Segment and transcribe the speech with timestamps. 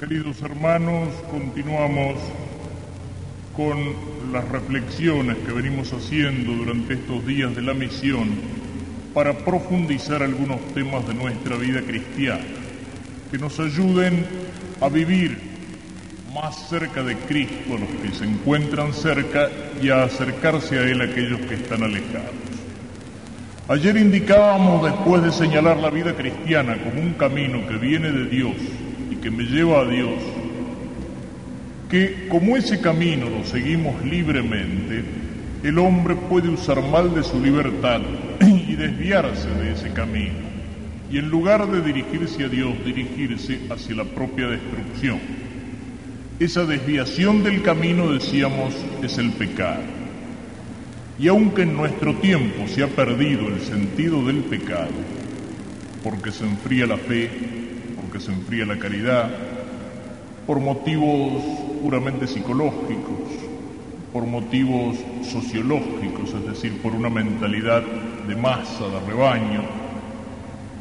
[0.00, 2.20] Queridos hermanos, continuamos
[3.56, 3.76] con
[4.32, 8.28] las reflexiones que venimos haciendo durante estos días de la misión
[9.12, 12.44] para profundizar algunos temas de nuestra vida cristiana,
[13.28, 14.24] que nos ayuden
[14.80, 15.36] a vivir
[16.32, 19.50] más cerca de Cristo a los que se encuentran cerca
[19.82, 22.36] y a acercarse a Él a aquellos que están alejados.
[23.66, 28.54] Ayer indicábamos, después de señalar la vida cristiana como un camino que viene de Dios,
[29.28, 30.22] que me lleva a Dios,
[31.90, 35.04] que como ese camino lo seguimos libremente,
[35.62, 38.00] el hombre puede usar mal de su libertad
[38.40, 40.32] y desviarse de ese camino,
[41.12, 45.18] y en lugar de dirigirse a Dios, dirigirse hacia la propia destrucción.
[46.40, 49.82] Esa desviación del camino, decíamos, es el pecado.
[51.18, 54.88] Y aunque en nuestro tiempo se ha perdido el sentido del pecado,
[56.02, 57.28] porque se enfría la fe,
[58.20, 59.30] se enfría la caridad,
[60.46, 61.42] por motivos
[61.82, 63.18] puramente psicológicos,
[64.12, 67.82] por motivos sociológicos, es decir, por una mentalidad
[68.26, 69.62] de masa, de rebaño,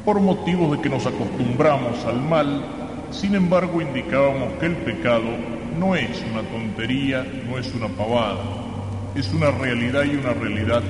[0.06, 2.66] por motivos de que nos acostumbramos al mal,
[3.12, 5.30] sin embargo indicábamos que el pecado
[5.78, 8.44] no es una tontería, no es una pavada,
[9.16, 10.82] es una realidad y una realidad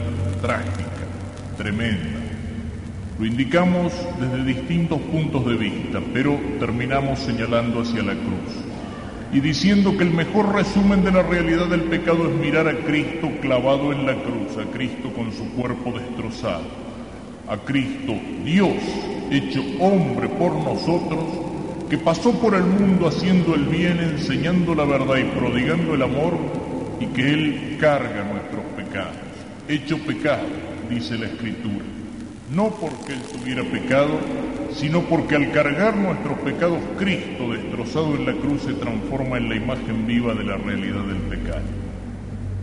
[0.41, 1.07] trágica,
[1.57, 2.16] tremenda.
[3.19, 8.53] Lo indicamos desde distintos puntos de vista, pero terminamos señalando hacia la cruz.
[9.33, 13.31] Y diciendo que el mejor resumen de la realidad del pecado es mirar a Cristo
[13.41, 16.65] clavado en la cruz, a Cristo con su cuerpo destrozado,
[17.47, 18.13] a Cristo
[18.45, 18.77] Dios
[19.31, 21.23] hecho hombre por nosotros,
[21.89, 26.37] que pasó por el mundo haciendo el bien, enseñando la verdad y prodigando el amor,
[26.99, 29.15] y que Él carga nuestros pecados,
[29.67, 30.45] hecho pecado,
[30.87, 31.96] dice la Escritura
[32.53, 34.19] no porque Él tuviera pecado,
[34.71, 39.55] sino porque al cargar nuestros pecados, Cristo destrozado en la cruz se transforma en la
[39.55, 41.65] imagen viva de la realidad del pecado.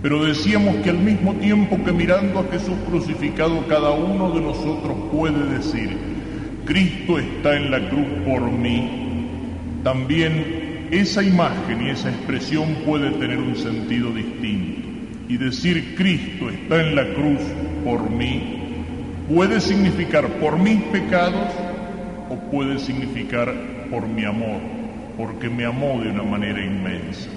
[0.03, 4.97] Pero decíamos que al mismo tiempo que mirando a Jesús crucificado, cada uno de nosotros
[5.11, 5.97] puede decir,
[6.65, 8.91] Cristo está en la cruz por mí,
[9.83, 14.89] también esa imagen y esa expresión puede tener un sentido distinto.
[15.27, 17.41] Y decir Cristo está en la cruz
[17.83, 18.64] por mí
[19.29, 21.49] puede significar por mis pecados
[22.31, 23.53] o puede significar
[23.91, 24.61] por mi amor,
[25.17, 27.29] porque me amó de una manera inmensa.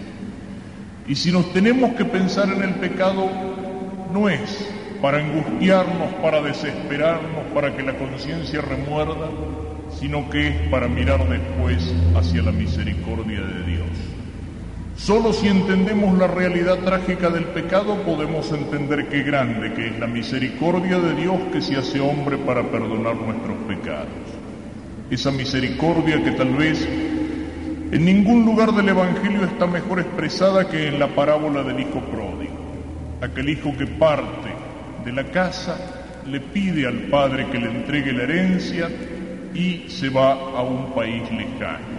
[1.08, 3.30] Y si nos tenemos que pensar en el pecado,
[4.12, 4.70] no es
[5.02, 9.30] para angustiarnos, para desesperarnos, para que la conciencia remuerda,
[10.00, 14.16] sino que es para mirar después hacia la misericordia de Dios.
[14.97, 20.08] Solo si entendemos la realidad trágica del pecado podemos entender qué grande que es la
[20.08, 24.08] misericordia de Dios que se hace hombre para perdonar nuestros pecados.
[25.12, 31.00] Esa misericordia que tal vez en ningún lugar del Evangelio está mejor expresada que en
[31.00, 32.58] la parábola del Hijo pródigo.
[33.22, 34.50] Aquel hijo que parte
[35.06, 35.78] de la casa
[36.25, 38.90] le pide al Padre que le entregue la herencia
[39.53, 41.97] y se va a un país lejano.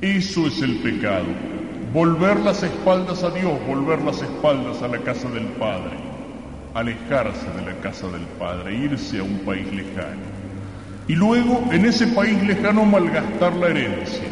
[0.00, 1.57] Eso es el pecado
[1.92, 5.96] volver las espaldas a Dios, volver las espaldas a la casa del Padre,
[6.74, 10.38] alejarse de la casa del Padre, irse a un país lejano.
[11.06, 14.28] Y luego en ese país lejano malgastar la herencia.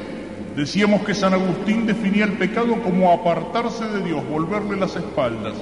[0.54, 5.54] Decíamos que San Agustín definía el pecado como apartarse de Dios, volverle las espaldas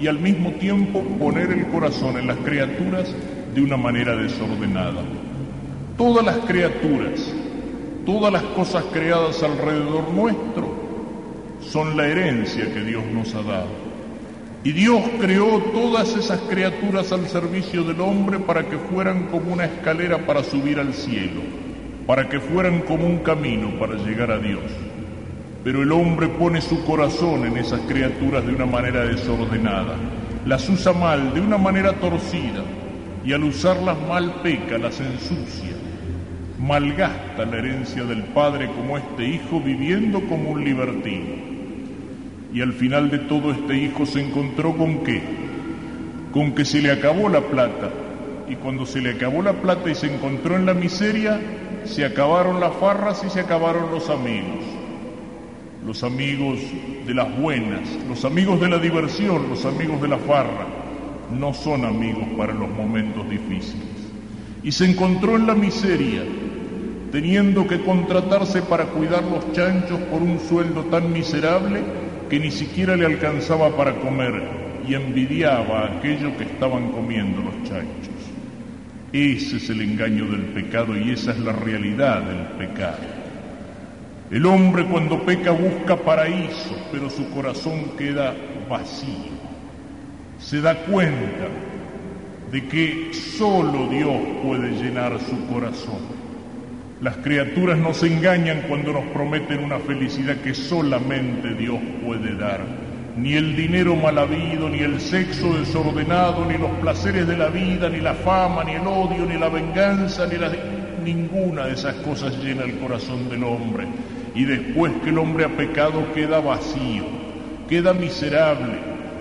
[0.00, 3.08] y al mismo tiempo poner el corazón en las criaturas
[3.54, 5.02] de una manera desordenada.
[5.96, 7.32] Todas las criaturas,
[8.06, 10.67] todas las cosas creadas alrededor nuestro,
[11.70, 13.88] son la herencia que Dios nos ha dado.
[14.64, 19.66] Y Dios creó todas esas criaturas al servicio del hombre para que fueran como una
[19.66, 21.42] escalera para subir al cielo,
[22.06, 24.62] para que fueran como un camino para llegar a Dios.
[25.62, 29.94] Pero el hombre pone su corazón en esas criaturas de una manera desordenada,
[30.46, 32.64] las usa mal, de una manera torcida,
[33.24, 35.76] y al usarlas mal peca, las ensucia,
[36.58, 41.57] malgasta la herencia del Padre como este hijo viviendo como un libertino.
[42.52, 45.22] Y al final de todo este hijo se encontró con qué?
[46.32, 47.90] Con que se le acabó la plata.
[48.48, 51.38] Y cuando se le acabó la plata y se encontró en la miseria,
[51.84, 54.64] se acabaron las farras y se acabaron los amigos.
[55.86, 56.58] Los amigos
[57.06, 60.66] de las buenas, los amigos de la diversión, los amigos de la farra,
[61.38, 63.86] no son amigos para los momentos difíciles.
[64.62, 66.22] Y se encontró en la miseria,
[67.12, 71.80] teniendo que contratarse para cuidar los chanchos por un sueldo tan miserable
[72.28, 74.42] que ni siquiera le alcanzaba para comer
[74.86, 78.14] y envidiaba aquello que estaban comiendo los chanchos.
[79.12, 82.98] Ese es el engaño del pecado y esa es la realidad del pecado.
[84.30, 88.34] El hombre cuando peca busca paraíso, pero su corazón queda
[88.68, 89.32] vacío.
[90.38, 91.48] Se da cuenta
[92.52, 96.17] de que solo Dios puede llenar su corazón.
[97.00, 102.60] Las criaturas nos engañan cuando nos prometen una felicidad que solamente Dios puede dar.
[103.16, 107.88] Ni el dinero mal habido, ni el sexo desordenado, ni los placeres de la vida,
[107.88, 110.38] ni la fama, ni el odio, ni la venganza, ni.
[111.04, 113.86] Ninguna de esas cosas llena el corazón del hombre.
[114.34, 117.04] Y después que el hombre ha pecado queda vacío,
[117.68, 118.78] queda miserable,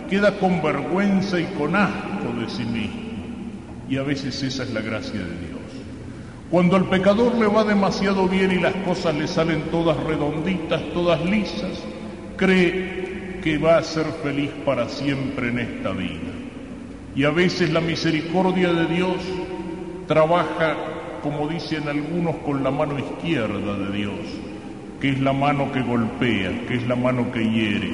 [0.09, 3.01] queda con vergüenza y con asco de sí mismo.
[3.88, 5.56] Y a veces esa es la gracia de Dios.
[6.49, 11.23] Cuando al pecador le va demasiado bien y las cosas le salen todas redonditas, todas
[11.25, 11.83] lisas,
[12.38, 16.31] cree que va a ser feliz para siempre en esta vida.
[17.17, 19.17] Y a veces la misericordia de Dios
[20.07, 20.77] trabaja,
[21.21, 24.19] como dicen algunos, con la mano izquierda de Dios,
[25.01, 27.91] que es la mano que golpea, que es la mano que hiere.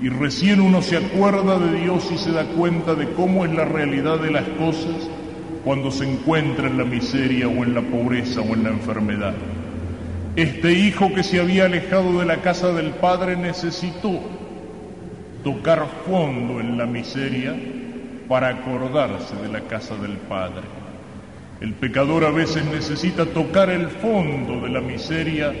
[0.00, 3.66] Y recién uno se acuerda de Dios y se da cuenta de cómo es la
[3.66, 5.10] realidad de las cosas
[5.64, 9.34] cuando se encuentra en la miseria o en la pobreza o en la enfermedad.
[10.36, 14.20] Este hijo que se había alejado de la casa del padre necesitó
[15.42, 17.54] tocar fondo en la miseria
[18.28, 20.62] para acordarse de la casa del padre.
[21.60, 25.52] El pecador a veces necesita tocar el fondo de la miseria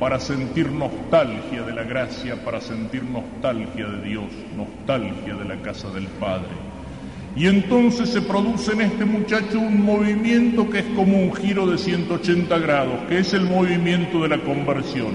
[0.00, 4.24] para sentir nostalgia de la gracia, para sentir nostalgia de Dios,
[4.56, 6.73] nostalgia de la casa del Padre.
[7.36, 11.78] Y entonces se produce en este muchacho un movimiento que es como un giro de
[11.78, 15.14] 180 grados, que es el movimiento de la conversión.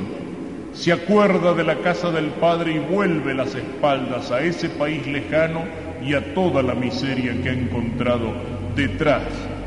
[0.73, 5.63] Se acuerda de la casa del Padre y vuelve las espaldas a ese país lejano
[6.05, 8.33] y a toda la miseria que ha encontrado
[8.75, 9.23] detrás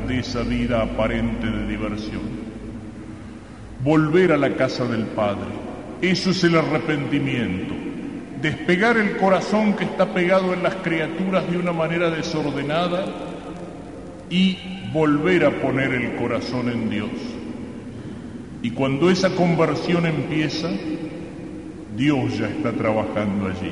[0.07, 2.43] de esa vida aparente de diversión
[3.83, 5.49] volver a la casa del Padre.
[6.01, 7.73] Eso es el arrepentimiento.
[8.43, 13.05] Despegar el corazón que está pegado en las criaturas de una manera desordenada
[14.29, 14.57] y
[14.91, 17.09] volver a poner el corazón en Dios.
[18.61, 20.69] Y cuando esa conversión empieza,
[21.95, 23.71] Dios ya está trabajando allí.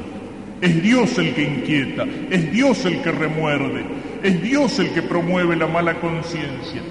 [0.62, 3.84] Es Dios el que inquieta, es Dios el que remuerde,
[4.24, 6.82] es Dios el que promueve la mala conciencia.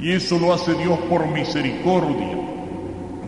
[0.00, 2.38] Y eso lo hace Dios por misericordia.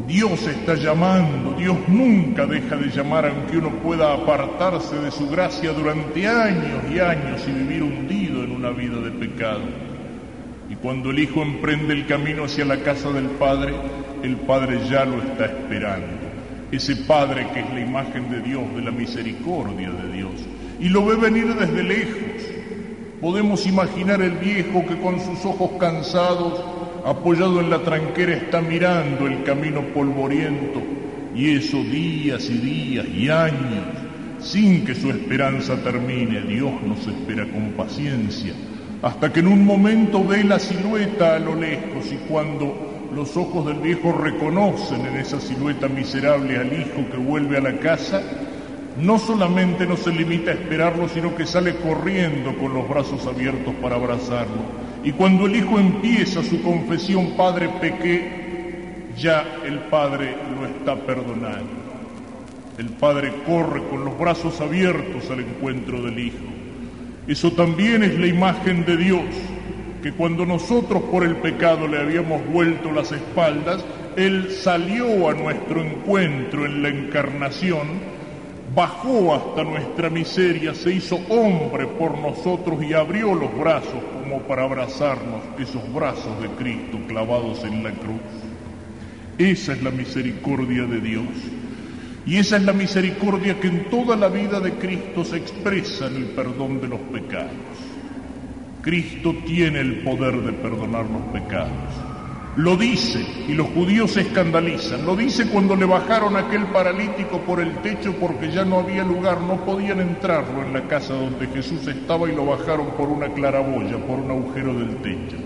[0.07, 5.73] Dios está llamando, Dios nunca deja de llamar aunque uno pueda apartarse de su gracia
[5.73, 9.63] durante años y años y vivir hundido en una vida de pecado.
[10.69, 13.75] Y cuando el Hijo emprende el camino hacia la casa del Padre,
[14.23, 16.31] el Padre ya lo está esperando.
[16.71, 20.33] Ese Padre que es la imagen de Dios, de la misericordia de Dios.
[20.81, 22.53] Y lo ve venir desde lejos
[23.23, 26.61] Podemos imaginar el viejo que con sus ojos cansados,
[27.05, 30.81] apoyado en la tranquera, está mirando el camino polvoriento,
[31.35, 33.87] y eso días y días y años,
[34.39, 36.43] sin que su esperanza termine.
[36.43, 38.53] Dios nos espera con paciencia,
[39.03, 43.67] hasta que en un momento ve la silueta a lo lejos y cuando los ojos
[43.67, 48.23] del viejo reconocen en esa silueta miserable al hijo que vuelve a la casa,
[49.01, 53.75] no solamente no se limita a esperarlo, sino que sale corriendo con los brazos abiertos
[53.81, 54.92] para abrazarlo.
[55.05, 58.43] Y cuando el hijo empieza su confesión, Padre, pequé,
[59.17, 61.83] ya el Padre lo está perdonando.
[62.79, 66.44] El Padre corre con los brazos abiertos al encuentro del Hijo.
[67.27, 69.25] Eso también es la imagen de Dios,
[70.03, 73.85] que cuando nosotros por el pecado le habíamos vuelto las espaldas,
[74.17, 78.12] Él salió a nuestro encuentro en la encarnación
[78.74, 84.64] bajó hasta nuestra miseria, se hizo hombre por nosotros y abrió los brazos como para
[84.64, 88.20] abrazarnos, esos brazos de Cristo clavados en la cruz.
[89.38, 91.26] Esa es la misericordia de Dios.
[92.24, 96.17] Y esa es la misericordia que en toda la vida de Cristo se expresa en
[96.17, 97.50] el perdón de los pecados.
[98.81, 102.12] Cristo tiene el poder de perdonar los pecados.
[102.56, 105.06] Lo dice y los judíos se escandalizan.
[105.06, 109.05] Lo dice cuando le bajaron a aquel paralítico por el techo porque ya no había
[109.05, 113.29] lugar, no podían entrarlo en la casa donde Jesús estaba y lo bajaron por una
[113.29, 115.37] claraboya, por un agujero del techo.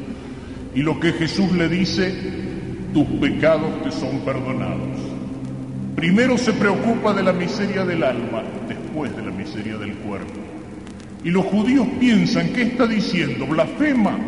[0.74, 2.12] Y lo que Jesús le dice,
[2.92, 4.98] tus pecados te son perdonados.
[5.94, 10.40] Primero se preocupa de la miseria del alma, después de la miseria del cuerpo.
[11.22, 13.46] Y los judíos piensan, ¿qué está diciendo?
[13.46, 14.18] Blasfema.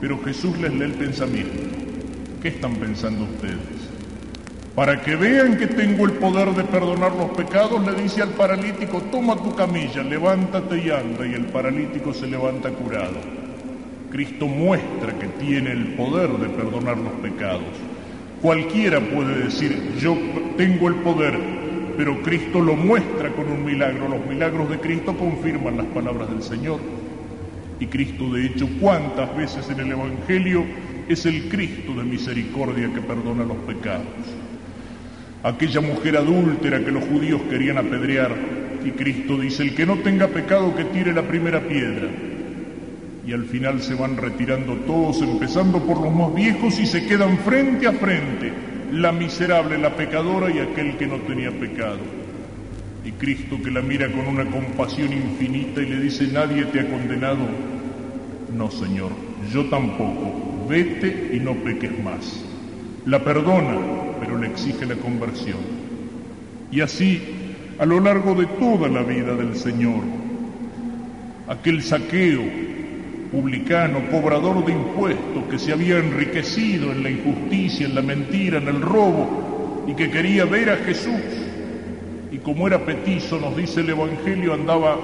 [0.00, 1.81] Pero Jesús les lee el pensamiento.
[2.42, 3.56] ¿Qué están pensando ustedes?
[4.74, 9.00] Para que vean que tengo el poder de perdonar los pecados, le dice al paralítico,
[9.12, 13.14] toma tu camilla, levántate y anda, y el paralítico se levanta curado.
[14.10, 17.62] Cristo muestra que tiene el poder de perdonar los pecados.
[18.42, 20.18] Cualquiera puede decir, yo
[20.56, 21.38] tengo el poder,
[21.96, 24.08] pero Cristo lo muestra con un milagro.
[24.08, 26.80] Los milagros de Cristo confirman las palabras del Señor.
[27.78, 30.64] Y Cristo, de hecho, cuántas veces en el Evangelio
[31.08, 34.06] es el Cristo de misericordia que perdona los pecados.
[35.42, 38.34] Aquella mujer adúltera que los judíos querían apedrear,
[38.84, 42.08] y Cristo dice, el que no tenga pecado que tire la primera piedra.
[43.26, 47.38] Y al final se van retirando todos, empezando por los más viejos, y se quedan
[47.38, 48.52] frente a frente,
[48.92, 51.98] la miserable, la pecadora y aquel que no tenía pecado.
[53.04, 56.88] Y Cristo que la mira con una compasión infinita y le dice, nadie te ha
[56.88, 57.48] condenado.
[58.56, 59.10] No, Señor,
[59.52, 60.51] yo tampoco.
[60.68, 62.44] Vete y no peques más.
[63.06, 63.78] La perdona,
[64.20, 65.58] pero le exige la conversión.
[66.70, 67.20] Y así
[67.78, 70.02] a lo largo de toda la vida del Señor.
[71.48, 72.42] Aquel saqueo
[73.32, 78.68] publicano, cobrador de impuestos, que se había enriquecido en la injusticia, en la mentira, en
[78.68, 81.22] el robo, y que quería ver a Jesús.
[82.30, 84.98] Y como era petizo, nos dice el Evangelio, andaba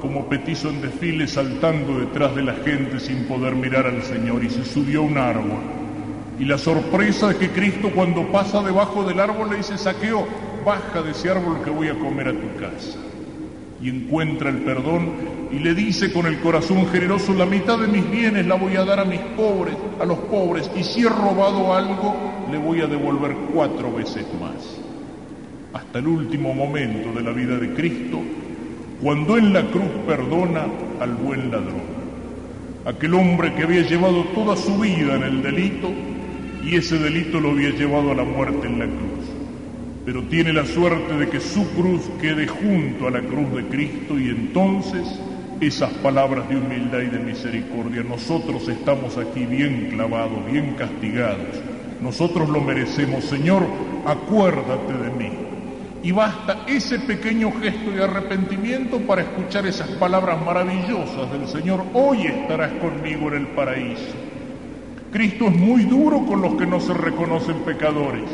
[0.00, 4.50] como petizo en desfile saltando detrás de la gente sin poder mirar al Señor y
[4.50, 5.60] se subió a un árbol.
[6.38, 10.26] Y la sorpresa es que Cristo cuando pasa debajo del árbol le dice, saqueo,
[10.64, 12.98] baja de ese árbol que voy a comer a tu casa.
[13.82, 15.12] Y encuentra el perdón
[15.50, 18.84] y le dice con el corazón generoso, la mitad de mis bienes la voy a
[18.84, 22.14] dar a mis pobres, a los pobres, y si he robado algo,
[22.50, 24.78] le voy a devolver cuatro veces más.
[25.72, 28.20] Hasta el último momento de la vida de Cristo,
[29.02, 30.66] cuando en la cruz perdona
[31.00, 31.98] al buen ladrón,
[32.84, 35.90] aquel hombre que había llevado toda su vida en el delito
[36.64, 39.26] y ese delito lo había llevado a la muerte en la cruz.
[40.04, 44.18] Pero tiene la suerte de que su cruz quede junto a la cruz de Cristo
[44.18, 45.06] y entonces
[45.60, 51.60] esas palabras de humildad y de misericordia, nosotros estamos aquí bien clavados, bien castigados,
[52.00, 53.66] nosotros lo merecemos, Señor,
[54.06, 55.47] acuérdate de mí.
[56.02, 62.26] Y basta ese pequeño gesto de arrepentimiento para escuchar esas palabras maravillosas del Señor, hoy
[62.26, 64.14] estarás conmigo en el paraíso.
[65.10, 68.30] Cristo es muy duro con los que no se reconocen pecadores.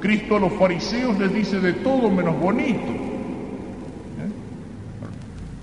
[0.00, 2.92] Cristo a los fariseos les dice de todo menos bonito.
[4.20, 4.30] ¿Eh?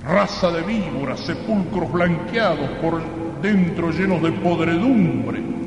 [0.08, 3.01] Raza de víboras, sepulcros blanqueados por
[3.41, 5.64] dentro llenos de podredumbre.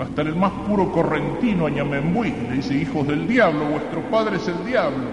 [0.00, 4.64] Hasta el más puro correntino Añamembuí le dice, hijos del diablo, vuestro padre es el
[4.64, 5.04] diablo.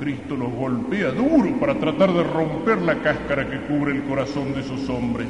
[0.00, 4.60] Cristo los golpea duro para tratar de romper la cáscara que cubre el corazón de
[4.60, 5.28] esos hombres.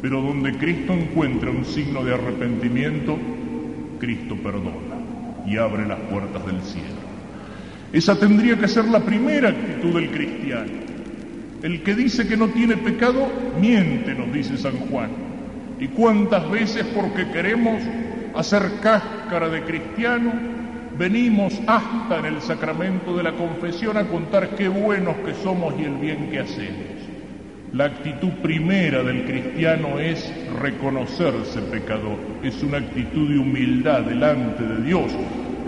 [0.00, 3.18] Pero donde Cristo encuentra un signo de arrepentimiento,
[4.00, 4.96] Cristo perdona
[5.46, 6.96] y abre las puertas del cielo.
[7.92, 10.72] Esa tendría que ser la primera actitud del cristiano.
[11.62, 13.28] El que dice que no tiene pecado,
[13.60, 15.10] miente, nos dice San Juan.
[15.78, 17.82] ¿Y cuántas veces porque queremos
[18.36, 20.32] hacer cáscara de cristiano,
[20.98, 25.84] venimos hasta en el sacramento de la confesión a contar qué buenos que somos y
[25.84, 26.96] el bien que hacemos?
[27.72, 34.82] La actitud primera del cristiano es reconocerse pecador, es una actitud de humildad delante de
[34.82, 35.12] Dios,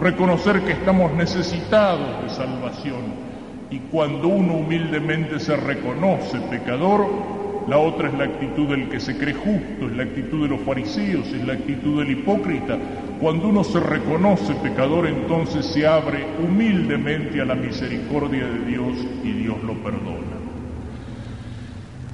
[0.00, 3.28] reconocer que estamos necesitados de salvación.
[3.70, 7.37] Y cuando uno humildemente se reconoce pecador,
[7.68, 10.60] la otra es la actitud del que se cree justo, es la actitud de los
[10.62, 12.78] fariseos, es la actitud del hipócrita.
[13.20, 19.32] Cuando uno se reconoce pecador, entonces se abre humildemente a la misericordia de Dios y
[19.32, 20.38] Dios lo perdona.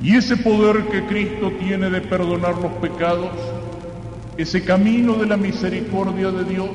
[0.03, 3.31] Y ese poder que Cristo tiene de perdonar los pecados,
[4.37, 6.71] ese camino de la misericordia de Dios,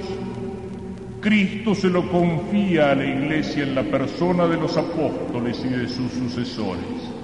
[1.19, 5.89] Cristo se lo confía a la iglesia en la persona de los apóstoles y de
[5.89, 7.18] sus sucesores.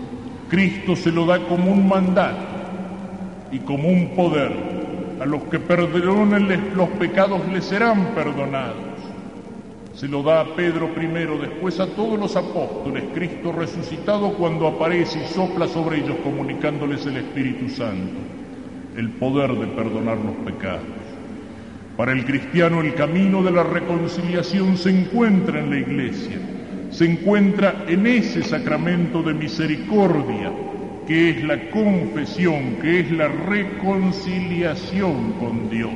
[0.50, 2.46] Cristo se lo da como un mandato
[3.52, 4.76] y como un poder.
[5.22, 8.96] A los que perdonen los pecados les serán perdonados
[9.96, 15.24] se lo da a Pedro primero, después a todos los apóstoles, Cristo resucitado cuando aparece
[15.24, 18.20] y sopla sobre ellos comunicándoles el Espíritu Santo,
[18.98, 20.84] el poder de perdonar los pecados.
[21.96, 26.40] Para el cristiano el camino de la reconciliación se encuentra en la iglesia,
[26.96, 30.52] se encuentra en ese sacramento de misericordia
[31.06, 35.92] que es la confesión, que es la reconciliación con Dios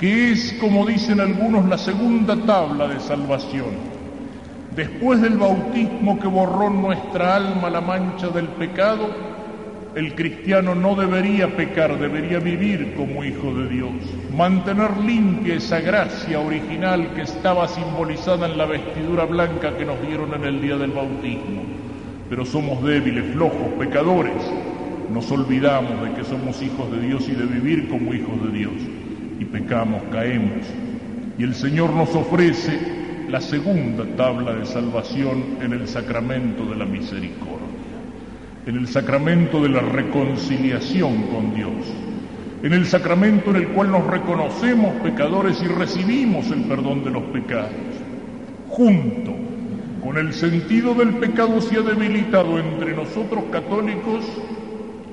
[0.00, 4.00] que es, como dicen algunos, la segunda tabla de salvación.
[4.74, 9.29] Después del bautismo que borró nuestra alma la mancha del pecado,
[9.94, 13.90] el cristiano no debería pecar, debería vivir como hijo de Dios,
[14.36, 20.34] mantener limpia esa gracia original que estaba simbolizada en la vestidura blanca que nos dieron
[20.34, 21.62] en el día del bautismo.
[22.28, 24.40] Pero somos débiles, flojos, pecadores.
[25.12, 28.74] Nos olvidamos de que somos hijos de Dios y de vivir como hijos de Dios
[29.40, 30.66] y pecamos, caemos.
[31.38, 32.78] Y el Señor nos ofrece
[33.28, 37.69] la segunda tabla de salvación en el sacramento de la misericordia,
[38.66, 41.86] en el sacramento de la reconciliación con Dios,
[42.62, 47.22] en el sacramento en el cual nos reconocemos pecadores y recibimos el perdón de los
[47.24, 47.72] pecados.
[48.68, 49.34] Junto
[50.02, 54.24] con el sentido del pecado se ha debilitado entre nosotros católicos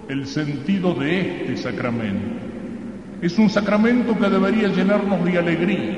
[0.09, 2.35] el sentido de este sacramento.
[3.21, 5.97] Es un sacramento que debería llenarnos de alegría.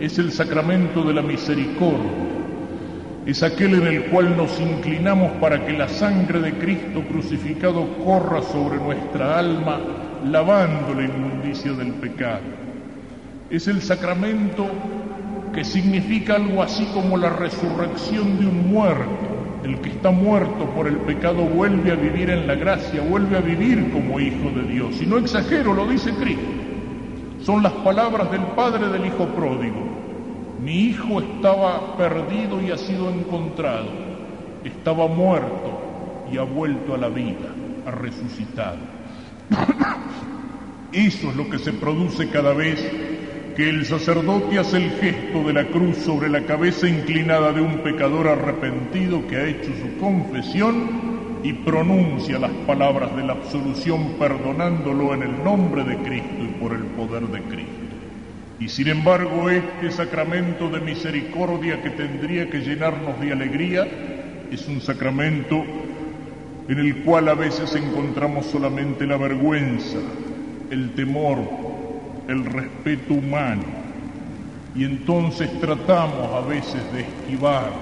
[0.00, 2.29] Es el sacramento de la misericordia.
[3.30, 8.42] Es aquel en el cual nos inclinamos para que la sangre de Cristo crucificado corra
[8.42, 9.78] sobre nuestra alma,
[10.28, 12.40] lavando la inmundicia del pecado.
[13.48, 14.66] Es el sacramento
[15.54, 19.28] que significa algo así como la resurrección de un muerto
[19.62, 23.40] el que está muerto por el pecado vuelve a vivir en la gracia, vuelve a
[23.40, 25.00] vivir como hijo de Dios.
[25.00, 26.42] Y no exagero, lo dice Cristo.
[27.42, 29.89] Son las palabras del Padre del Hijo pródigo.
[30.62, 33.88] Mi hijo estaba perdido y ha sido encontrado.
[34.62, 37.54] Estaba muerto y ha vuelto a la vida,
[37.86, 38.78] ha resucitado.
[40.92, 42.78] Eso es lo que se produce cada vez
[43.56, 47.78] que el sacerdote hace el gesto de la cruz sobre la cabeza inclinada de un
[47.78, 55.14] pecador arrepentido que ha hecho su confesión y pronuncia las palabras de la absolución perdonándolo
[55.14, 57.79] en el nombre de Cristo y por el poder de Cristo.
[58.60, 63.88] Y sin embargo este sacramento de misericordia que tendría que llenarnos de alegría
[64.52, 65.64] es un sacramento
[66.68, 69.98] en el cual a veces encontramos solamente la vergüenza,
[70.70, 71.38] el temor,
[72.28, 73.64] el respeto humano
[74.74, 77.72] y entonces tratamos a veces de esquivar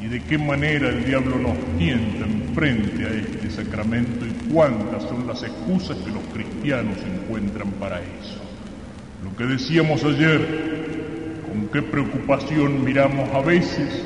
[0.00, 5.24] y de qué manera el diablo nos tienta enfrente a este sacramento y cuántas son
[5.26, 8.51] las excusas que los cristianos encuentran para eso.
[9.24, 14.04] Lo que decíamos ayer, con qué preocupación miramos a veces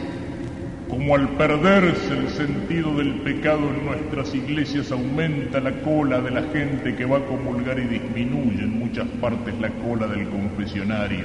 [0.88, 6.42] como al perderse el sentido del pecado en nuestras iglesias aumenta la cola de la
[6.44, 11.24] gente que va a comulgar y disminuye en muchas partes la cola del confesionario.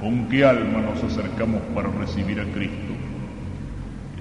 [0.00, 2.94] ¿Con qué alma nos acercamos para recibir a Cristo?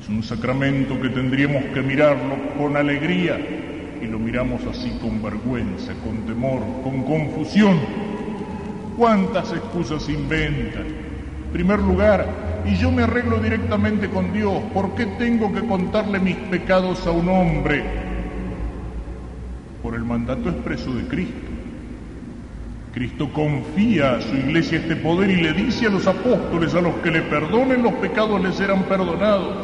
[0.02, 3.38] Es un sacramento que tendríamos que mirarlo con alegría
[4.02, 7.80] y lo miramos así con vergüenza, con temor, con confusión.
[8.98, 10.86] ¿Cuántas excusas inventan?
[10.86, 12.28] En primer lugar,
[12.66, 14.62] y yo me arreglo directamente con Dios.
[14.74, 17.84] ¿Por qué tengo que contarle mis pecados a un hombre?
[19.82, 21.48] Por el mandato expreso de Cristo.
[22.94, 26.94] Cristo confía a su iglesia este poder y le dice a los apóstoles, a los
[26.98, 29.58] que le perdonen los pecados les serán perdonados.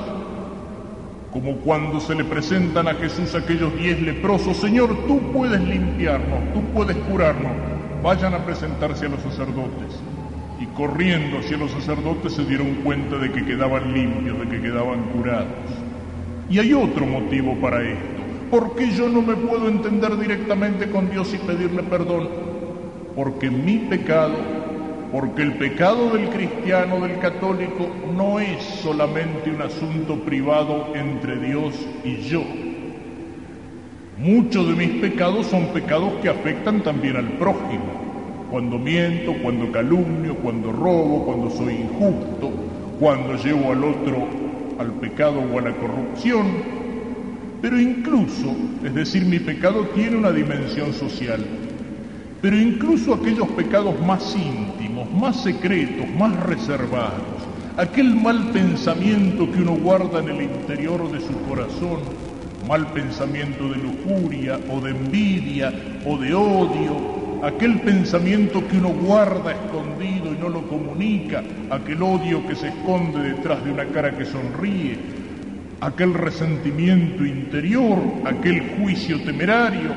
[1.31, 6.63] Como cuando se le presentan a Jesús aquellos diez leprosos, Señor, tú puedes limpiarnos, tú
[6.73, 7.78] puedes curarnos.
[8.01, 9.99] Vayan a presentarse a los sacerdotes
[10.57, 15.03] y corriendo hacia los sacerdotes se dieron cuenta de que quedaban limpios, de que quedaban
[15.12, 15.47] curados.
[16.49, 18.19] Y hay otro motivo para esto.
[18.49, 22.29] ¿Por qué yo no me puedo entender directamente con Dios y pedirle perdón?
[23.15, 24.35] Porque mi pecado,
[25.12, 31.75] porque el pecado del cristiano, del católico, no es solamente un asunto privado entre Dios
[32.05, 32.43] y yo.
[34.19, 37.99] Muchos de mis pecados son pecados que afectan también al prójimo
[38.51, 42.51] cuando miento, cuando calumnio, cuando robo, cuando soy injusto,
[42.99, 44.27] cuando llevo al otro
[44.77, 46.47] al pecado o a la corrupción.
[47.62, 48.53] Pero incluso,
[48.84, 51.45] es decir, mi pecado tiene una dimensión social,
[52.41, 59.77] pero incluso aquellos pecados más íntimos, más secretos, más reservados, aquel mal pensamiento que uno
[59.77, 61.99] guarda en el interior de su corazón,
[62.69, 65.73] mal pensamiento de lujuria o de envidia
[66.05, 72.45] o de odio aquel pensamiento que uno guarda escondido y no lo comunica, aquel odio
[72.45, 74.97] que se esconde detrás de una cara que sonríe,
[75.82, 79.91] aquel resentimiento interior, aquel juicio temerario,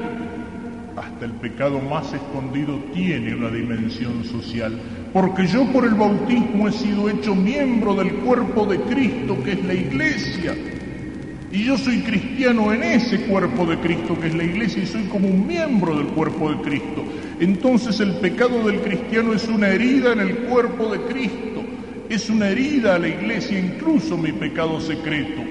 [0.96, 4.78] hasta el pecado más escondido tiene una dimensión social,
[5.12, 9.64] porque yo por el bautismo he sido hecho miembro del cuerpo de Cristo, que es
[9.64, 10.54] la iglesia,
[11.52, 15.04] y yo soy cristiano en ese cuerpo de Cristo que es la iglesia y soy
[15.04, 17.04] como un miembro del cuerpo de Cristo.
[17.40, 21.62] Entonces el pecado del cristiano es una herida en el cuerpo de Cristo,
[22.08, 25.42] es una herida a la iglesia, incluso mi pecado secreto.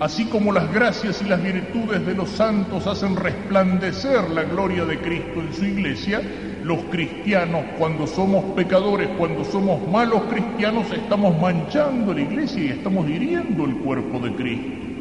[0.00, 4.98] Así como las gracias y las virtudes de los santos hacen resplandecer la gloria de
[5.00, 6.22] Cristo en su iglesia,
[6.64, 13.06] los cristianos cuando somos pecadores, cuando somos malos cristianos, estamos manchando la iglesia y estamos
[13.06, 14.91] hiriendo el cuerpo de Cristo.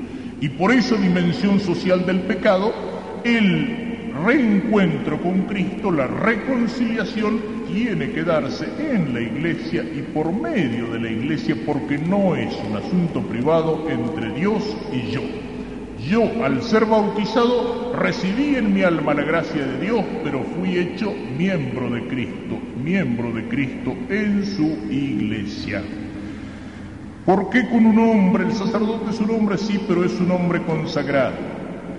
[0.41, 2.73] Y por esa dimensión social del pecado,
[3.23, 7.39] el reencuentro con Cristo, la reconciliación
[7.71, 12.53] tiene que darse en la iglesia y por medio de la iglesia porque no es
[12.67, 15.21] un asunto privado entre Dios y yo.
[16.09, 21.13] Yo, al ser bautizado, recibí en mi alma la gracia de Dios, pero fui hecho
[21.37, 25.83] miembro de Cristo, miembro de Cristo en su iglesia.
[27.25, 28.45] ¿Por qué con un hombre?
[28.45, 31.35] El sacerdote es un hombre, sí, pero es un hombre consagrado.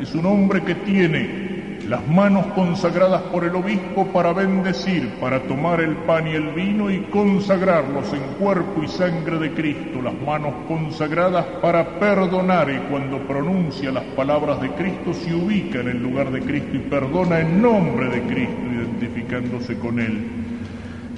[0.01, 1.53] Es un hombre que tiene
[1.89, 6.91] las manos consagradas por el obispo para bendecir, para tomar el pan y el vino
[6.91, 13.19] y consagrarlos en cuerpo y sangre de Cristo, las manos consagradas para perdonar y cuando
[13.27, 17.63] pronuncia las palabras de Cristo se ubica en el lugar de Cristo y perdona en
[17.63, 20.27] nombre de Cristo, identificándose con Él.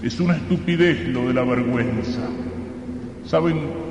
[0.02, 2.20] Es una estupidez lo de la vergüenza.
[3.26, 3.83] ¿Saben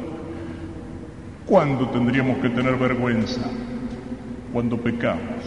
[1.45, 3.41] cuándo tendríamos que tener vergüenza?
[4.51, 5.43] Cuando pecamos.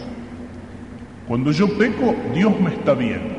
[1.27, 3.35] Cuando yo peco, Dios me está viendo.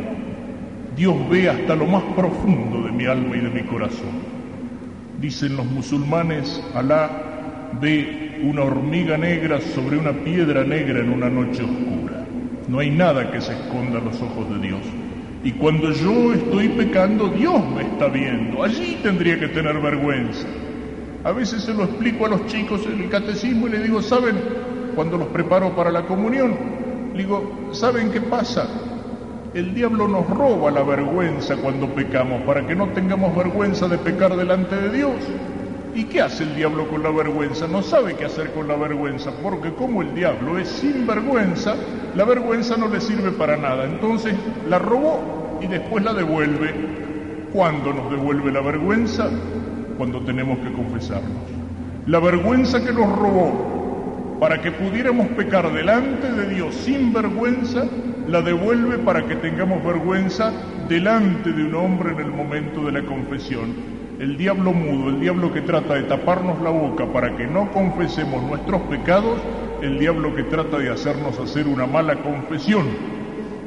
[0.97, 4.39] Dios ve hasta lo más profundo de mi alma y de mi corazón.
[5.21, 7.11] Dicen los musulmanes, Alá
[7.81, 12.25] ve una hormiga negra sobre una piedra negra en una noche oscura.
[12.69, 14.81] No hay nada que se esconda a los ojos de Dios.
[15.45, 18.63] Y cuando yo estoy pecando, Dios me está viendo.
[18.63, 20.47] Allí tendría que tener vergüenza.
[21.25, 24.37] A veces se lo explico a los chicos en el catecismo y les digo, ¿saben?
[24.95, 26.79] Cuando los preparo para la comunión,
[27.19, 28.69] Digo, ¿saben qué pasa?
[29.53, 34.37] El diablo nos roba la vergüenza cuando pecamos para que no tengamos vergüenza de pecar
[34.37, 35.17] delante de Dios.
[35.97, 37.67] ¿Y qué hace el diablo con la vergüenza?
[37.67, 41.75] No sabe qué hacer con la vergüenza, porque como el diablo es sin vergüenza,
[42.15, 43.85] la vergüenza no le sirve para nada.
[43.85, 44.35] Entonces
[44.69, 46.73] la robó y después la devuelve.
[47.53, 49.29] ¿Cuándo nos devuelve la vergüenza?
[49.99, 51.43] Cuando tenemos que confesarnos.
[52.07, 57.85] La vergüenza que nos robó para que pudiéramos pecar delante de Dios sin vergüenza,
[58.29, 60.53] la devuelve para que tengamos vergüenza
[60.89, 63.75] delante de un hombre en el momento de la confesión.
[64.21, 68.41] El diablo mudo, el diablo que trata de taparnos la boca para que no confesemos
[68.45, 69.41] nuestros pecados,
[69.83, 72.87] el diablo que trata de hacernos hacer una mala confesión,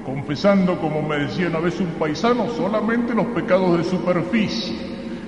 [0.06, 4.81] confesando, como me decía una vez un paisano, solamente los pecados de superficie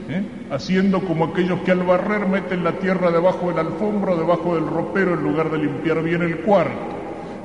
[0.10, 0.24] ¿eh?
[0.50, 4.56] haciendo como aquellos que al barrer meten la tierra debajo de la alfombra o debajo
[4.56, 6.93] del ropero en lugar de limpiar bien el cuarto.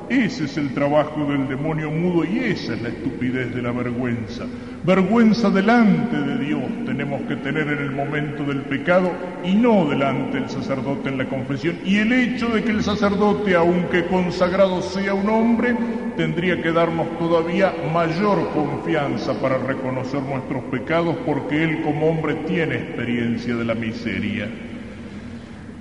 [0.09, 4.47] Ese es el trabajo del demonio mudo y esa es la estupidez de la vergüenza.
[4.83, 9.13] Vergüenza delante de Dios tenemos que tener en el momento del pecado
[9.45, 11.77] y no delante del sacerdote en la confesión.
[11.85, 15.77] Y el hecho de que el sacerdote, aunque consagrado sea un hombre,
[16.17, 22.77] tendría que darnos todavía mayor confianza para reconocer nuestros pecados porque él como hombre tiene
[22.77, 24.49] experiencia de la miseria.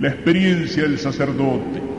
[0.00, 1.97] La experiencia del sacerdote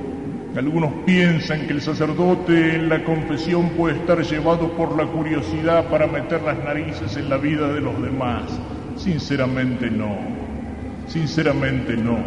[0.55, 6.07] algunos piensan que el sacerdote en la confesión puede estar llevado por la curiosidad para
[6.07, 8.43] meter las narices en la vida de los demás.
[8.95, 10.17] Sinceramente no,
[11.07, 12.17] sinceramente no.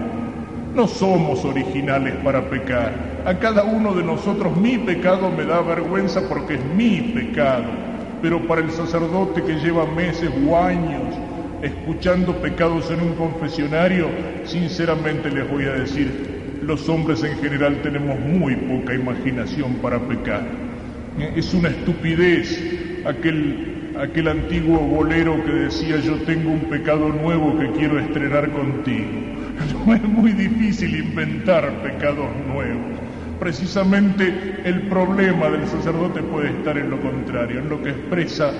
[0.74, 2.94] No somos originales para pecar.
[3.26, 7.64] A cada uno de nosotros mi pecado me da vergüenza porque es mi pecado.
[8.22, 11.02] Pero para el sacerdote que lleva meses o años
[11.60, 14.08] escuchando pecados en un confesionario,
[14.44, 16.31] sinceramente les voy a decir,
[16.66, 20.42] los hombres en general tenemos muy poca imaginación para pecar.
[21.18, 27.58] Eh, es una estupidez aquel, aquel antiguo bolero que decía yo tengo un pecado nuevo
[27.58, 29.10] que quiero estrenar contigo.
[29.86, 32.98] No es muy difícil inventar pecados nuevos.
[33.38, 38.52] Precisamente el problema del sacerdote puede estar en lo contrario, en lo que expresa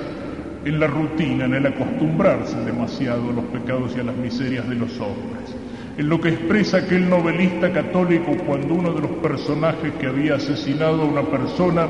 [0.64, 4.74] en la rutina, en el acostumbrarse demasiado a los pecados y a las miserias de
[4.74, 5.56] los hombres
[5.98, 11.02] en lo que expresa aquel novelista católico cuando uno de los personajes que había asesinado
[11.02, 11.86] a una persona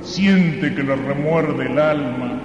[0.00, 2.40] siente que le remuerde el alma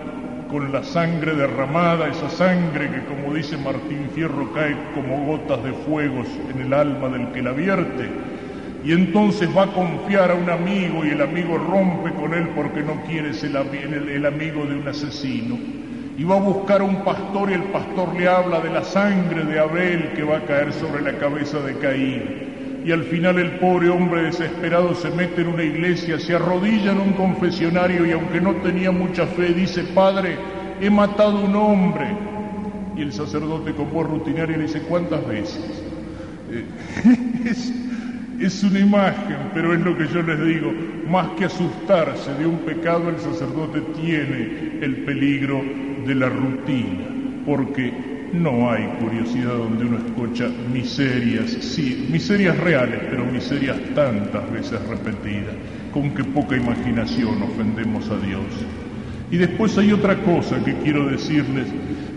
[0.50, 5.72] con la sangre derramada, esa sangre que como dice Martín Fierro cae como gotas de
[5.72, 8.10] fuego en el alma del que la vierte,
[8.84, 12.84] y entonces va a confiar a un amigo y el amigo rompe con él porque
[12.84, 15.58] no quiere ser el amigo de un asesino
[16.18, 19.44] y va a buscar a un pastor y el pastor le habla de la sangre
[19.46, 22.84] de Abel que va a caer sobre la cabeza de Caín.
[22.86, 27.00] Y al final el pobre hombre desesperado se mete en una iglesia, se arrodilla en
[27.00, 30.38] un confesionario y aunque no tenía mucha fe dice, Padre,
[30.82, 32.08] he matado un hombre.
[32.96, 35.84] Y el sacerdote con voz rutinaria le dice, ¿cuántas veces?
[36.52, 36.66] Eh,
[37.46, 37.74] es,
[38.40, 40.72] es una imagen, pero es lo que yo les digo,
[41.10, 45.64] más que asustarse de un pecado, el sacerdote tiene el peligro
[46.06, 47.06] de la rutina,
[47.46, 54.80] porque no hay curiosidad donde uno escucha miserias, sí, miserias reales, pero miserias tantas veces
[54.88, 55.54] repetidas,
[55.94, 58.46] con que poca imaginación ofendemos a Dios.
[59.30, 61.68] Y después hay otra cosa que quiero decirles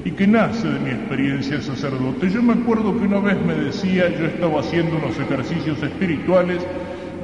[0.05, 2.31] y que nace de mi experiencia de sacerdote.
[2.31, 6.63] Yo me acuerdo que una vez me decía, yo estaba haciendo unos ejercicios espirituales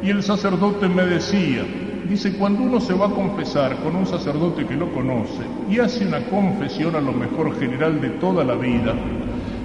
[0.02, 1.64] y el sacerdote me decía,
[2.08, 6.06] dice, cuando uno se va a confesar con un sacerdote que lo conoce y hace
[6.06, 8.94] una confesión a lo mejor general de toda la vida,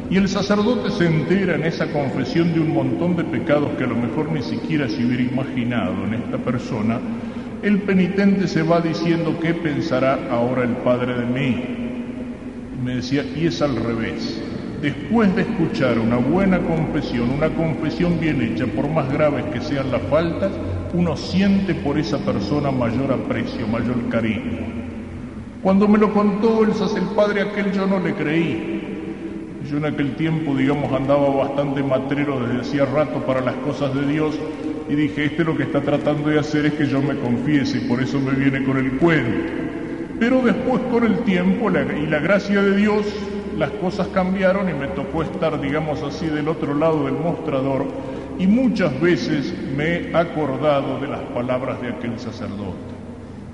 [0.10, 3.88] y el sacerdote se entera en esa confesión de un montón de pecados que a
[3.88, 7.00] lo mejor ni siquiera se hubiera imaginado en esta persona,
[7.62, 11.64] el penitente se va diciendo qué pensará ahora el Padre de mí.
[12.84, 14.42] Me decía, y es al revés.
[14.82, 19.92] Después de escuchar una buena confesión, una confesión bien hecha, por más graves que sean
[19.92, 20.52] las faltas,
[20.94, 24.88] uno siente por esa persona mayor aprecio, mayor cariño.
[25.62, 30.16] Cuando me lo contó el, el padre aquel yo no le creí, yo en aquel
[30.16, 34.40] tiempo, digamos, andaba bastante matrero desde hacía rato para las cosas de Dios
[34.88, 37.82] y dije, este lo que está tratando de hacer es que yo me confiese y
[37.82, 39.52] por eso me viene con el cuento.
[40.20, 43.06] Pero después con el tiempo y la gracia de Dios,
[43.58, 47.86] las cosas cambiaron y me tocó estar, digamos así, del otro lado del mostrador
[48.40, 52.98] y muchas veces me he acordado de las palabras de aquel sacerdote.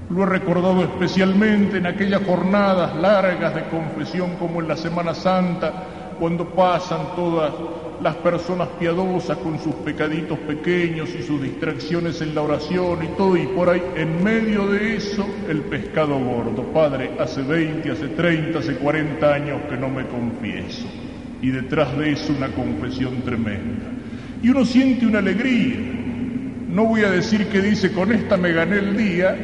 [0.10, 5.72] Lo he recordado especialmente en aquellas jornadas largas de confesión como en la Semana Santa,
[6.20, 7.54] cuando pasan todas
[8.02, 13.38] las personas piadosas con sus pecaditos pequeños y sus distracciones en la oración y todo,
[13.38, 16.64] y por ahí en medio de eso el pescado gordo.
[16.74, 20.86] Padre, hace 20, hace 30, hace 40 años que no me confieso.
[21.42, 24.03] Y detrás de eso una confesión tremenda.
[24.44, 25.78] Y uno siente una alegría.
[26.70, 29.38] No voy a decir que dice, con esta me gané el día,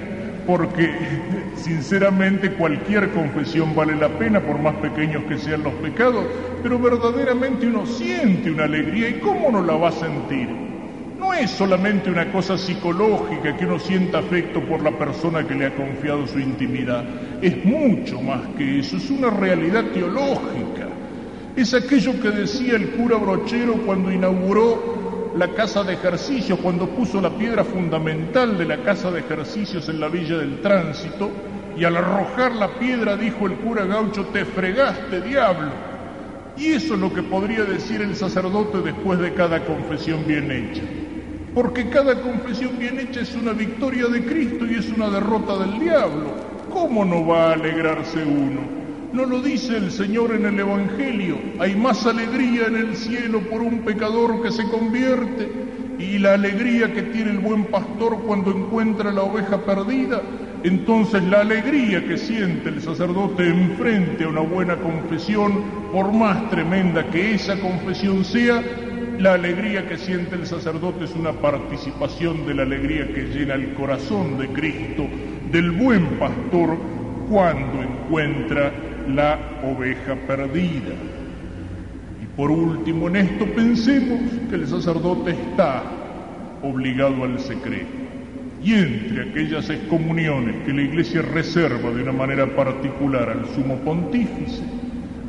[0.46, 0.92] porque
[1.56, 6.26] sinceramente cualquier confesión vale la pena, por más pequeños que sean los pecados,
[6.62, 10.50] pero verdaderamente uno siente una alegría y cómo no la va a sentir.
[11.18, 15.68] No es solamente una cosa psicológica que uno sienta afecto por la persona que le
[15.68, 17.06] ha confiado su intimidad,
[17.42, 20.79] es mucho más que eso, es una realidad teológica.
[21.60, 27.20] Es aquello que decía el cura Brochero cuando inauguró la casa de ejercicios, cuando puso
[27.20, 31.30] la piedra fundamental de la casa de ejercicios en la Villa del Tránsito,
[31.76, 35.74] y al arrojar la piedra dijo el cura gaucho, te fregaste, diablo.
[36.56, 40.84] Y eso es lo que podría decir el sacerdote después de cada confesión bien hecha.
[41.54, 45.78] Porque cada confesión bien hecha es una victoria de Cristo y es una derrota del
[45.78, 46.32] diablo.
[46.72, 48.79] ¿Cómo no va a alegrarse uno?
[49.12, 51.40] ¿No lo dice el Señor en el Evangelio?
[51.58, 55.50] Hay más alegría en el cielo por un pecador que se convierte
[55.98, 60.22] y la alegría que tiene el buen pastor cuando encuentra la oveja perdida.
[60.64, 67.10] Entonces la alegría que siente el sacerdote enfrente a una buena confesión, por más tremenda
[67.10, 68.62] que esa confesión sea,
[69.18, 73.74] la alegría que siente el sacerdote es una participación de la alegría que llena el
[73.74, 75.08] corazón de Cristo,
[75.52, 76.78] del buen pastor,
[77.28, 78.72] cuando encuentra
[79.16, 80.94] la oveja perdida.
[82.22, 84.20] Y por último, en esto pensemos
[84.50, 85.84] que el sacerdote está
[86.62, 87.88] obligado al secreto.
[88.62, 94.64] Y entre aquellas excomuniones que la Iglesia reserva de una manera particular al sumo pontífice,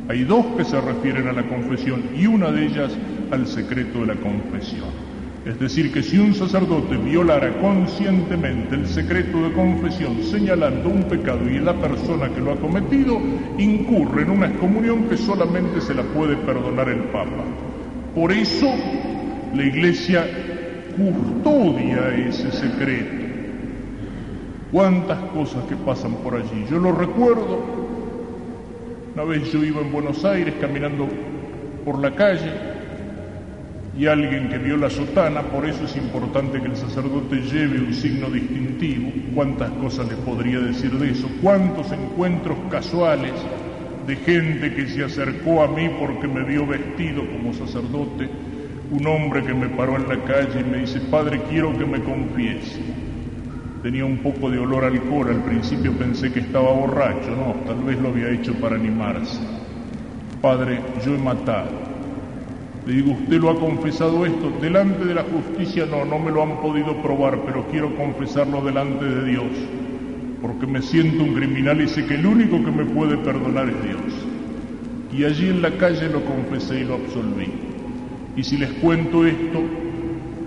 [0.09, 2.91] hay dos que se refieren a la confesión y una de ellas
[3.31, 5.10] al secreto de la confesión.
[5.45, 11.49] Es decir, que si un sacerdote violara conscientemente el secreto de confesión señalando un pecado
[11.49, 13.19] y la persona que lo ha cometido,
[13.57, 17.43] incurre en una excomunión que solamente se la puede perdonar el Papa.
[18.13, 18.71] Por eso
[19.55, 20.27] la Iglesia
[20.95, 23.25] custodia ese secreto.
[24.71, 26.65] Cuántas cosas que pasan por allí.
[26.69, 27.81] Yo lo recuerdo.
[29.15, 31.07] Una vez yo iba en Buenos Aires caminando
[31.83, 32.70] por la calle
[33.97, 37.93] y alguien que vio la sotana, por eso es importante que el sacerdote lleve un
[37.93, 39.11] signo distintivo.
[39.35, 41.29] ¿Cuántas cosas les podría decir de eso?
[41.41, 43.33] ¿Cuántos encuentros casuales
[44.07, 48.29] de gente que se acercó a mí porque me vio vestido como sacerdote?
[48.91, 52.01] Un hombre que me paró en la calle y me dice, Padre, quiero que me
[52.01, 52.79] confiese.
[53.83, 57.83] Tenía un poco de olor a alcohol, al principio pensé que estaba borracho, no, tal
[57.83, 59.39] vez lo había hecho para animarse.
[60.41, 61.80] Padre, yo he matado
[62.85, 64.51] le digo, ¿usted lo ha confesado esto?
[64.59, 69.05] Delante de la justicia no, no me lo han podido probar, pero quiero confesarlo delante
[69.05, 69.51] de Dios,
[70.41, 73.83] porque me siento un criminal y sé que el único que me puede perdonar es
[73.83, 74.27] Dios.
[75.15, 77.49] Y allí en la calle lo confesé y lo absolví.
[78.35, 79.61] Y si les cuento esto,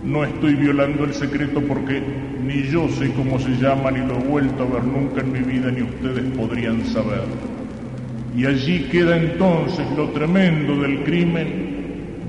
[0.05, 2.03] no estoy violando el secreto porque
[2.44, 5.38] ni yo sé cómo se llama, ni lo he vuelto a ver nunca en mi
[5.38, 7.23] vida, ni ustedes podrían saber.
[8.37, 11.63] Y allí queda entonces lo tremendo del crimen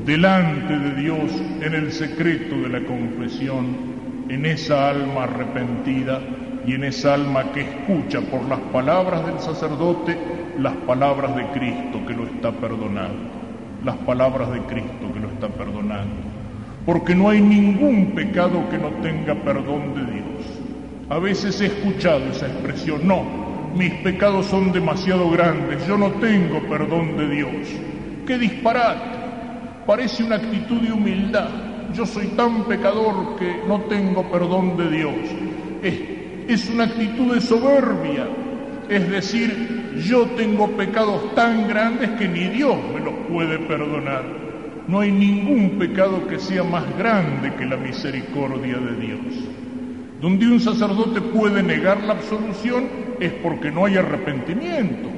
[0.06, 3.96] delante de Dios en el secreto de la confesión,
[4.30, 6.22] en esa alma arrepentida,
[6.68, 10.18] y en esa alma que escucha por las palabras del sacerdote
[10.58, 13.30] las palabras de Cristo que lo está perdonando,
[13.84, 16.16] las palabras de Cristo que lo está perdonando,
[16.86, 20.26] porque no hay ningún pecado que no tenga perdón de Dios.
[21.10, 23.24] A veces he escuchado esa expresión, no,
[23.76, 27.68] mis pecados son demasiado grandes, yo no tengo perdón de Dios.
[28.26, 29.15] ¡Qué disparate!
[29.86, 31.50] Parece una actitud de humildad.
[31.94, 35.14] Yo soy tan pecador que no tengo perdón de Dios.
[35.84, 36.02] Es,
[36.48, 38.28] es una actitud de soberbia.
[38.90, 44.24] Es decir, yo tengo pecados tan grandes que ni Dios me los puede perdonar.
[44.88, 49.20] No hay ningún pecado que sea más grande que la misericordia de Dios.
[50.20, 52.88] Donde un sacerdote puede negar la absolución
[53.20, 55.10] es porque no hay arrepentimiento.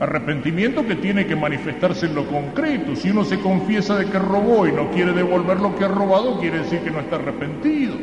[0.00, 2.96] Arrepentimiento que tiene que manifestarse en lo concreto.
[2.96, 6.40] Si uno se confiesa de que robó y no quiere devolver lo que ha robado,
[6.40, 7.96] quiere decir que no está arrepentido.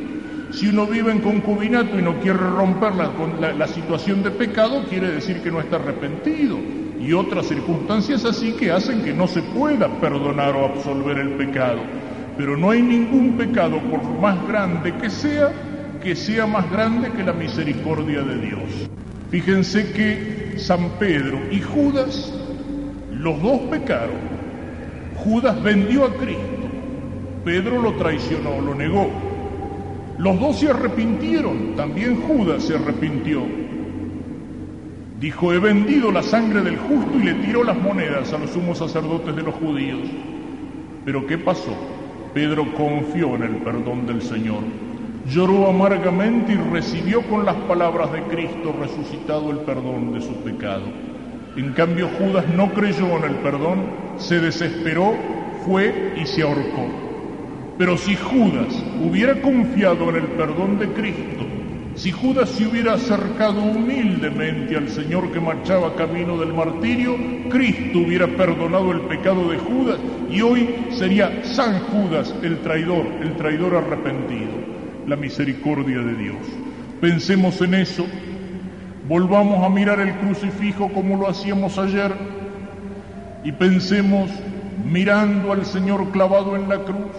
[0.52, 5.10] Si uno vive en concubinato y no quiere romper la, la situación de pecado, quiere
[5.10, 6.60] decir que no está arrepentido.
[7.02, 11.80] Y otras circunstancias así que hacen que no se pueda perdonar o absolver el pecado.
[12.38, 15.52] Pero no hay ningún pecado, por más grande que sea,
[16.04, 18.88] que sea más grande que la misericordia de Dios.
[19.30, 22.34] Fíjense que San Pedro y Judas,
[23.12, 24.38] los dos pecaron.
[25.18, 26.44] Judas vendió a Cristo,
[27.44, 29.10] Pedro lo traicionó, lo negó.
[30.18, 33.44] Los dos se arrepintieron, también Judas se arrepintió.
[35.20, 38.78] Dijo, he vendido la sangre del justo y le tiró las monedas a los sumos
[38.78, 40.08] sacerdotes de los judíos.
[41.04, 41.76] Pero ¿qué pasó?
[42.34, 44.62] Pedro confió en el perdón del Señor
[45.30, 50.86] lloró amargamente y recibió con las palabras de Cristo resucitado el perdón de su pecado.
[51.56, 53.82] En cambio Judas no creyó en el perdón,
[54.18, 55.16] se desesperó,
[55.66, 56.88] fue y se ahorcó.
[57.78, 61.46] Pero si Judas hubiera confiado en el perdón de Cristo,
[61.96, 67.16] si Judas se hubiera acercado humildemente al Señor que marchaba camino del martirio,
[67.50, 69.98] Cristo hubiera perdonado el pecado de Judas
[70.30, 74.77] y hoy sería San Judas el traidor, el traidor arrepentido
[75.08, 76.36] la misericordia de Dios.
[77.00, 78.06] Pensemos en eso,
[79.08, 82.12] volvamos a mirar el crucifijo como lo hacíamos ayer
[83.44, 84.30] y pensemos
[84.86, 87.16] mirando al Señor clavado en la cruz,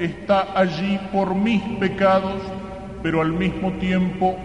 [0.00, 2.42] está allí por mis pecados,
[3.04, 4.36] pero al mismo tiempo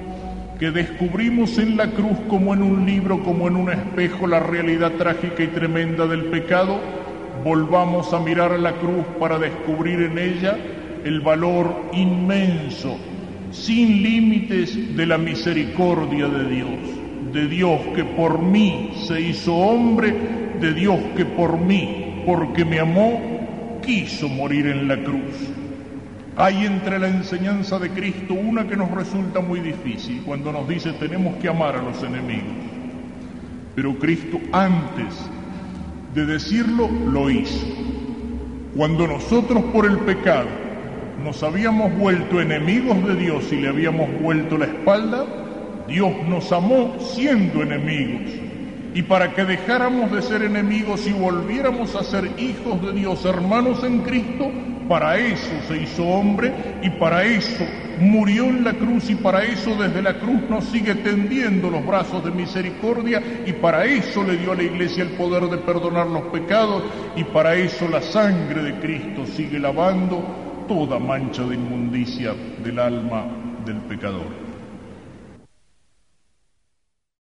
[0.59, 4.91] que descubrimos en la cruz como en un libro, como en un espejo, la realidad
[4.91, 6.79] trágica y tremenda del pecado,
[7.43, 10.57] volvamos a mirar a la cruz para descubrir en ella
[11.03, 12.97] el valor inmenso,
[13.51, 16.79] sin límites de la misericordia de Dios,
[17.33, 20.13] de Dios que por mí se hizo hombre,
[20.59, 25.51] de Dios que por mí, porque me amó, quiso morir en la cruz.
[26.35, 30.93] Hay entre la enseñanza de Cristo una que nos resulta muy difícil cuando nos dice
[30.93, 32.55] tenemos que amar a los enemigos.
[33.75, 35.29] Pero Cristo antes
[36.15, 37.67] de decirlo lo hizo.
[38.75, 40.62] Cuando nosotros por el pecado
[41.21, 45.25] nos habíamos vuelto enemigos de Dios y le habíamos vuelto la espalda,
[45.87, 48.31] Dios nos amó siendo enemigos.
[48.95, 53.83] Y para que dejáramos de ser enemigos y volviéramos a ser hijos de Dios, hermanos
[53.83, 54.51] en Cristo,
[54.87, 57.65] para eso se hizo hombre y para eso
[57.99, 62.23] murió en la cruz y para eso desde la cruz nos sigue tendiendo los brazos
[62.23, 66.23] de misericordia y para eso le dio a la iglesia el poder de perdonar los
[66.23, 66.83] pecados
[67.15, 73.25] y para eso la sangre de Cristo sigue lavando toda mancha de inmundicia del alma
[73.65, 74.42] del pecador.